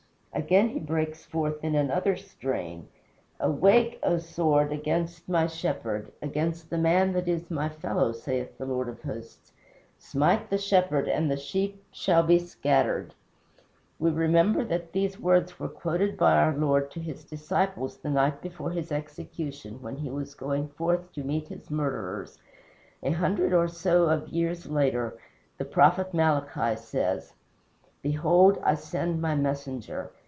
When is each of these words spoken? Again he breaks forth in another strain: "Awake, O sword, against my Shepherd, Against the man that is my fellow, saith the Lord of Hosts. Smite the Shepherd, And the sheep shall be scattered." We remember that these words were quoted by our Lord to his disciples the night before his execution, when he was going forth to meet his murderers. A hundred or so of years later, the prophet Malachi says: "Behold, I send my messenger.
Again 0.33 0.69
he 0.69 0.79
breaks 0.79 1.25
forth 1.25 1.61
in 1.61 1.75
another 1.75 2.15
strain: 2.15 2.87
"Awake, 3.41 3.99
O 4.01 4.17
sword, 4.17 4.71
against 4.71 5.27
my 5.27 5.45
Shepherd, 5.45 6.09
Against 6.21 6.69
the 6.69 6.77
man 6.77 7.11
that 7.13 7.27
is 7.27 7.51
my 7.51 7.67
fellow, 7.67 8.13
saith 8.13 8.57
the 8.57 8.65
Lord 8.65 8.87
of 8.87 9.01
Hosts. 9.01 9.51
Smite 9.97 10.49
the 10.49 10.57
Shepherd, 10.57 11.09
And 11.09 11.29
the 11.29 11.35
sheep 11.35 11.83
shall 11.91 12.23
be 12.23 12.39
scattered." 12.39 13.13
We 13.99 14.09
remember 14.09 14.63
that 14.63 14.93
these 14.93 15.19
words 15.19 15.59
were 15.59 15.67
quoted 15.67 16.17
by 16.17 16.37
our 16.37 16.55
Lord 16.55 16.91
to 16.91 17.01
his 17.01 17.25
disciples 17.25 17.97
the 17.97 18.09
night 18.09 18.41
before 18.41 18.71
his 18.71 18.89
execution, 18.91 19.81
when 19.81 19.97
he 19.97 20.09
was 20.09 20.33
going 20.33 20.69
forth 20.69 21.11
to 21.11 21.25
meet 21.25 21.49
his 21.49 21.69
murderers. 21.69 22.39
A 23.03 23.11
hundred 23.11 23.51
or 23.53 23.67
so 23.67 24.05
of 24.05 24.29
years 24.29 24.65
later, 24.65 25.17
the 25.57 25.65
prophet 25.65 26.13
Malachi 26.13 26.79
says: 26.79 27.33
"Behold, 28.01 28.57
I 28.63 28.75
send 28.75 29.21
my 29.21 29.35
messenger. 29.35 30.09